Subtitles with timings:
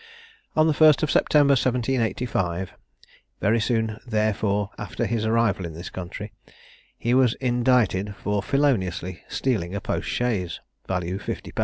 [0.55, 2.73] On the 1st of September 1785,
[3.39, 6.31] very soon therefore after his arrival in this country,
[6.97, 11.51] he was indicted for feloniously stealing a post chaise, value 50_l_.